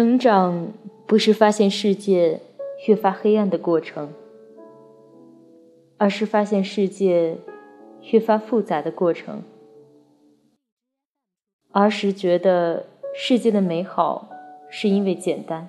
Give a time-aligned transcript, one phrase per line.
[0.00, 0.72] 成长
[1.06, 2.40] 不是发现世界
[2.88, 4.08] 越发黑暗的过程，
[5.98, 7.36] 而是发现世界
[8.10, 9.42] 越发复杂的过程。
[11.72, 14.30] 儿时觉得世界的美好
[14.70, 15.68] 是因为简单，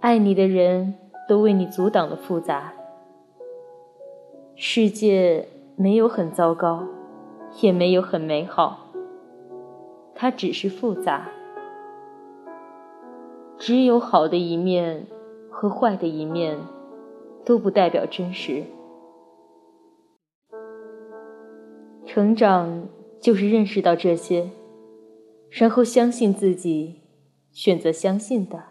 [0.00, 0.92] 爱你的人
[1.26, 2.74] 都为你阻挡了复杂。
[4.54, 6.86] 世界没有很糟糕，
[7.62, 8.88] 也没有很美好，
[10.14, 11.30] 它只是复杂。
[13.60, 15.06] 只有好的一面
[15.50, 16.58] 和坏的一面，
[17.44, 18.64] 都不代表真实。
[22.06, 22.88] 成长
[23.20, 24.50] 就是认识到这些，
[25.50, 27.02] 然后相信自己，
[27.52, 28.62] 选择相信的。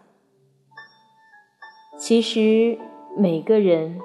[1.96, 2.76] 其实
[3.16, 3.96] 每个人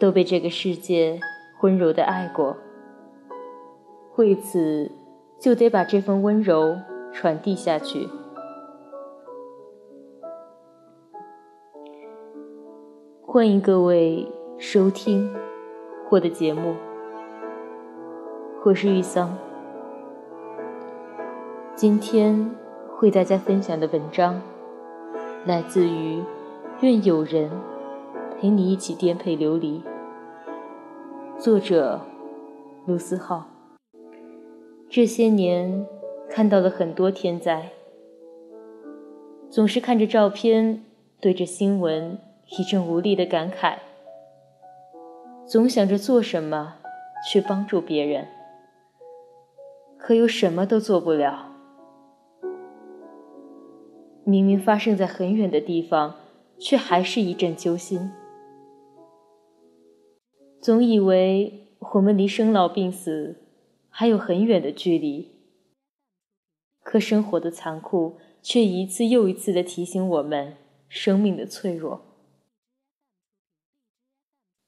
[0.00, 1.20] 都被这个世界
[1.62, 2.56] 温柔的爱过，
[4.16, 4.90] 为此
[5.38, 6.76] 就得把这份温柔
[7.12, 8.08] 传递下去。
[13.32, 15.34] 欢迎各位收听
[16.10, 16.74] 我的节目，
[18.62, 19.34] 我是玉桑。
[21.74, 22.50] 今天
[23.00, 24.38] 为大家分享的文章
[25.46, 26.18] 来自于
[26.82, 27.50] 《愿有人
[28.38, 29.80] 陪你一起颠沛流离》，
[31.40, 32.02] 作者
[32.84, 33.46] 卢思浩。
[34.90, 35.86] 这些年
[36.28, 37.70] 看到了很多天灾，
[39.48, 40.84] 总是看着照片，
[41.18, 42.18] 对着新闻。
[42.58, 43.78] 一阵无力的感慨，
[45.46, 46.76] 总想着做什么
[47.26, 48.28] 去帮助别人，
[49.96, 51.50] 可又什么都做不了。
[54.24, 56.16] 明明发生在很远的地方，
[56.58, 58.12] 却还是一阵揪心。
[60.60, 63.36] 总以为我们离生老病死
[63.88, 65.30] 还有很远的距离，
[66.82, 70.56] 可生活的残酷却一次又一次的提醒我们
[70.90, 72.11] 生命的脆弱。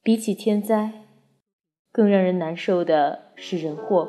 [0.05, 0.93] 比起天灾，
[1.91, 4.07] 更让人难受的是人祸。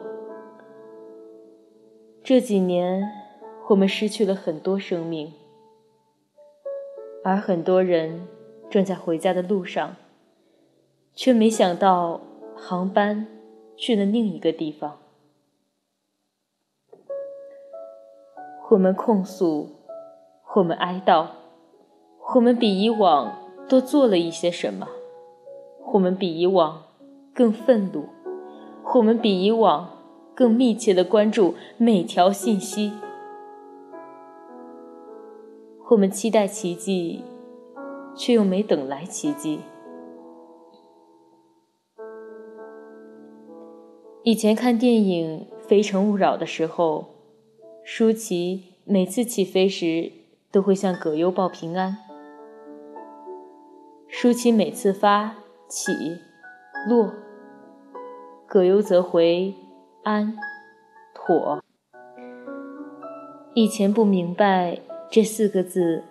[2.22, 3.02] 这几年，
[3.70, 5.32] 我们失去了很多生命，
[7.24, 8.28] 而很多人
[8.70, 9.96] 正在回家的路上，
[11.14, 12.20] 却没想到
[12.58, 13.26] 航班
[13.78, 15.00] 去了另一个地方。
[18.72, 19.70] 我们控诉，
[20.56, 21.30] 我们哀悼，
[22.36, 23.34] 我们比以往
[23.70, 24.90] 多做了一些什么。
[25.96, 26.84] 我们比以往
[27.34, 28.10] 更愤怒，
[28.96, 29.98] 我们比以往
[30.36, 32.92] 更密切的关注每条信息。
[35.90, 37.24] 我们期待奇迹，
[38.14, 39.62] 却又没等来奇迹。
[44.24, 47.06] 以前看电影《非诚勿扰》的时候，
[47.86, 50.12] 舒淇每次起飞时
[50.52, 51.96] 都会向葛优报平安。
[54.10, 55.45] 舒淇每次发。
[55.76, 56.22] 起，
[56.88, 57.12] 落，
[58.48, 59.54] 葛优则回
[60.06, 60.38] 安，
[61.14, 61.62] 妥。
[63.54, 64.80] 以前不明白
[65.12, 66.02] 这四个字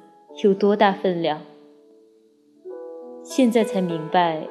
[0.42, 1.40] 有多大分量，
[3.22, 4.46] 现在才明白，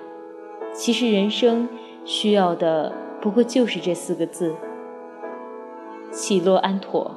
[0.73, 1.69] 其实人生
[2.03, 2.91] 需要的
[3.21, 4.55] 不过就是这四个字：
[6.11, 7.11] 起落安妥。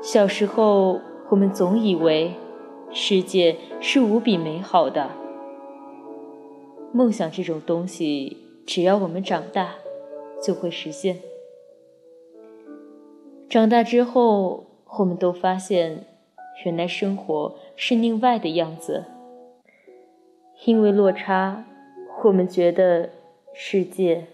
[0.00, 1.00] 小时候，
[1.30, 2.32] 我们总以为。
[2.96, 5.10] 世界是无比美好的，
[6.92, 9.74] 梦想这种东西，只要我们长大，
[10.40, 11.18] 就会实现。
[13.48, 14.64] 长大之后，
[14.98, 16.04] 我们都发现，
[16.64, 19.06] 原来生活是另外的样子。
[20.64, 21.64] 因为落差，
[22.22, 23.10] 我们觉得
[23.52, 24.28] 世界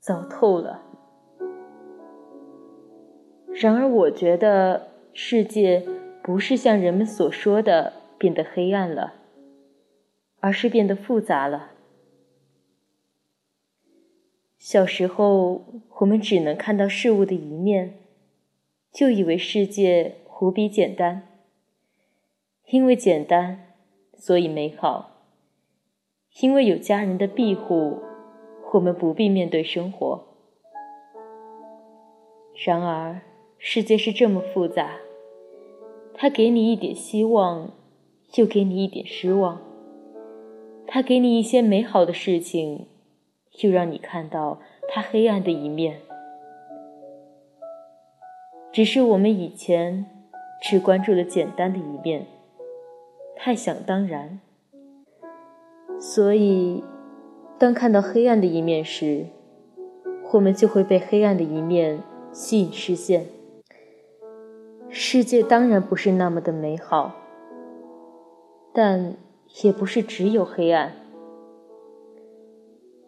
[0.00, 0.82] 糟透了。
[3.54, 5.86] 然而，我觉得世界。
[6.22, 9.14] 不是像人们所说的变得黑暗了，
[10.38, 11.72] 而是变得复杂了。
[14.56, 15.64] 小时候，
[15.98, 17.98] 我们只能看到事物的一面，
[18.92, 21.26] 就以为世界无比简单。
[22.68, 23.74] 因为简单，
[24.14, 25.26] 所以美好；
[26.40, 27.98] 因为有家人的庇护，
[28.74, 30.24] 我们不必面对生活。
[32.64, 33.20] 然而，
[33.58, 35.01] 世界是这么复杂。
[36.22, 37.72] 他给你一点希望，
[38.36, 39.56] 又给你一点失望；
[40.86, 42.86] 他给你一些美好的事情，
[43.62, 45.98] 又让你看到他黑暗的一面。
[48.70, 50.06] 只是我们以前
[50.62, 52.24] 只关注了简单的一面，
[53.34, 54.38] 太想当然，
[55.98, 56.84] 所以
[57.58, 59.26] 当看到黑暗的一面时，
[60.32, 61.98] 我们就会被黑暗的一面
[62.30, 63.26] 吸引视线。
[64.94, 67.14] 世界当然不是那么的美好，
[68.74, 69.16] 但
[69.62, 70.92] 也不是只有黑暗。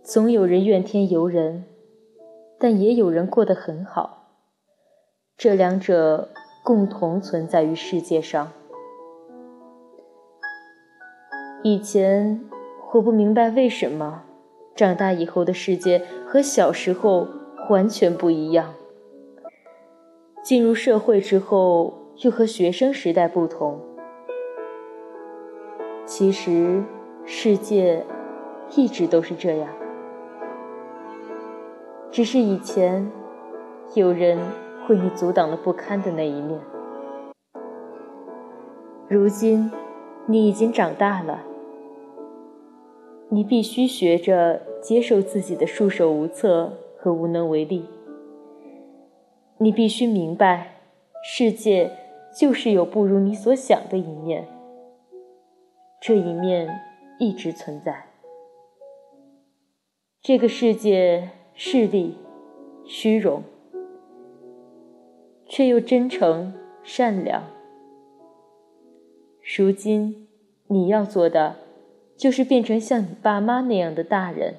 [0.03, 1.67] 总有人怨天尤人，
[2.59, 4.31] 但也有人过得很好。
[5.37, 6.31] 这两者
[6.65, 8.51] 共同存在于世界上。
[11.63, 12.41] 以前
[12.95, 14.25] 我不明白为什么
[14.75, 17.29] 长大以后的世界和小时候
[17.69, 18.73] 完全不一样。
[20.45, 23.81] 进入社会之后，又和学生时代不同。
[26.05, 26.85] 其实，
[27.25, 28.05] 世界
[28.77, 29.71] 一直都是这样，
[32.11, 33.11] 只是以前
[33.95, 34.39] 有人
[34.91, 36.61] 为你阻挡了不堪的那一面。
[39.09, 39.73] 如今，
[40.27, 41.41] 你已经长大了，
[43.31, 47.87] 你必须学着接受自己的束手无策和无能为力。
[49.59, 50.81] 你必须明白，
[51.23, 51.91] 世界
[52.37, 54.49] 就是有不如你所想的一面，
[56.01, 56.69] 这一面
[57.19, 58.07] 一直存在。
[60.21, 62.17] 这个世界势利、
[62.85, 63.43] 虚荣，
[65.47, 66.53] 却又真诚、
[66.83, 67.45] 善良。
[69.57, 70.27] 如今，
[70.67, 71.57] 你要做的，
[72.17, 74.57] 就是变成像你爸妈那样的大人，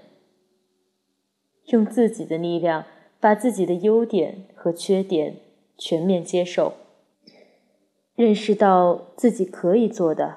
[1.65, 2.85] 用自己的力量。
[3.25, 5.37] 把自己的优点和缺点
[5.79, 6.73] 全面接受，
[8.13, 10.35] 认识到自己可以做的，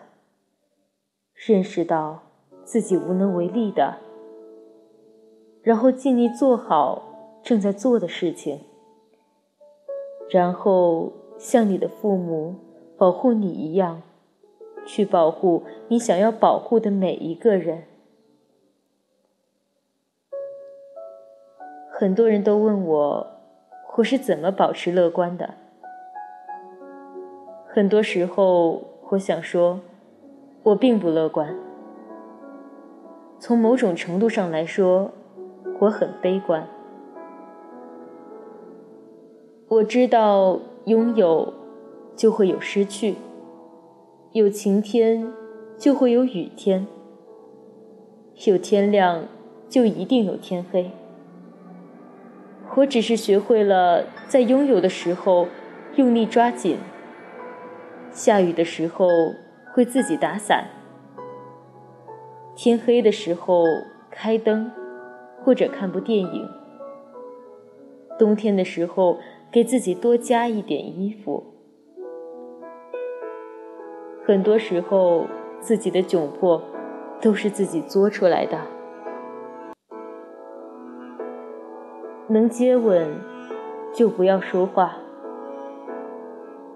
[1.34, 2.22] 认识到
[2.64, 3.98] 自己无能为力的，
[5.60, 8.60] 然后尽力做好正在做的事情，
[10.30, 12.54] 然后像你的父母
[12.96, 14.00] 保护你一样，
[14.86, 17.84] 去保护你想要保护的每一个人。
[22.00, 23.26] 很多人都问我，
[23.96, 25.54] 我是怎么保持乐观的？
[27.66, 29.80] 很多时候，我想说，
[30.62, 31.56] 我并不乐观。
[33.40, 35.10] 从某种程度上来说，
[35.80, 36.68] 我很悲观。
[39.66, 41.52] 我知道，拥有
[42.14, 43.16] 就会有失去，
[44.30, 45.32] 有晴天
[45.76, 46.86] 就会有雨天，
[48.46, 49.24] 有天亮
[49.68, 50.92] 就一定有天黑。
[52.78, 55.48] 我只是学会了在拥有的时候
[55.96, 56.78] 用力抓紧，
[58.12, 59.08] 下雨的时候
[59.72, 60.68] 会自己打伞，
[62.54, 63.64] 天黑的时候
[64.12, 64.70] 开灯
[65.42, 66.48] 或者看部电影，
[68.16, 69.18] 冬天的时候
[69.50, 71.44] 给自己多加一点衣服。
[74.24, 75.26] 很多时候
[75.58, 76.62] 自己的窘迫
[77.20, 78.77] 都是自己作出来的。
[82.30, 83.18] 能接吻
[83.94, 84.98] 就不要说话，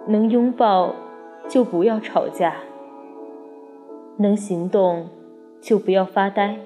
[0.06, 0.94] 能拥抱
[1.46, 2.56] 就不要吵架，
[4.16, 5.10] 能行动
[5.60, 6.58] 就不要发呆，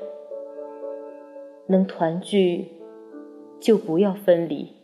[1.66, 2.76] 能团聚
[3.58, 4.76] 就不要分离。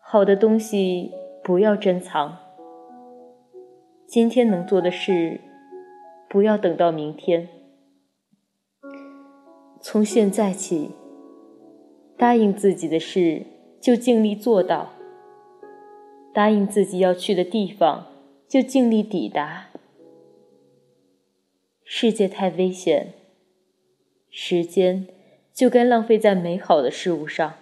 [0.00, 1.10] 好的东西
[1.42, 2.36] 不要珍藏，
[4.06, 5.40] 今天能做的事
[6.28, 7.48] 不要等到明天，
[9.80, 10.92] 从现在起。
[12.16, 13.46] 答应自己的事，
[13.80, 14.94] 就尽力做到；
[16.32, 18.06] 答应自己要去的地方，
[18.48, 19.70] 就尽力抵达。
[21.84, 23.14] 世界太危险，
[24.30, 25.08] 时间
[25.52, 27.54] 就该浪费在美好的事物上。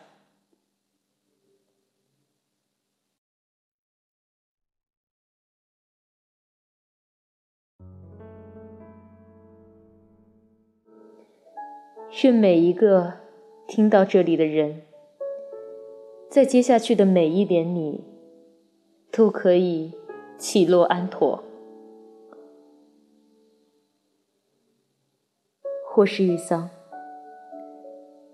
[12.23, 13.20] 愿每一个。
[13.71, 14.83] 听到这里的人，
[16.29, 18.03] 在接下去的每一年里，
[19.13, 19.95] 都可以
[20.37, 21.45] 起落安妥。
[25.87, 26.69] 或是玉桑，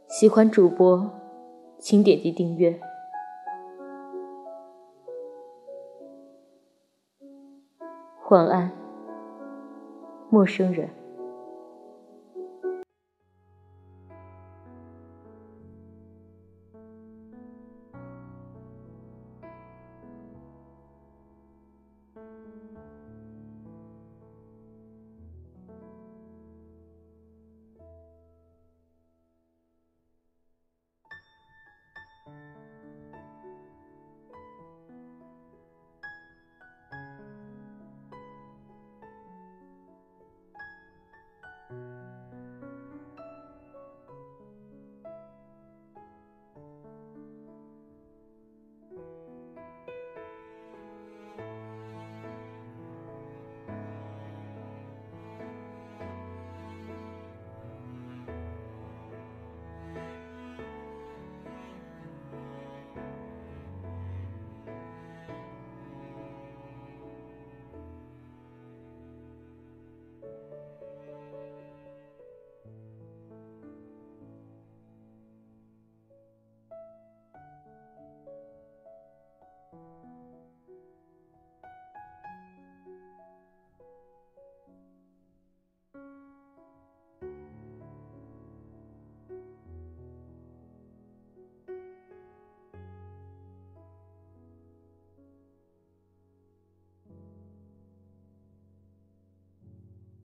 [0.08, 1.10] 喜欢主播，
[1.78, 2.80] 请点击订阅。
[8.30, 8.72] 晚安，
[10.30, 10.88] 陌生人。